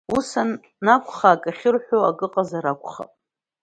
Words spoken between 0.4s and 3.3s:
анакәха акы ахьырҳәо акы ыҟазар акәхап!